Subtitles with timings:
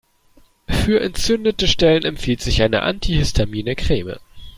[0.67, 4.19] Für entzündete Stellen empfiehlt sie eine antihistamine Creme.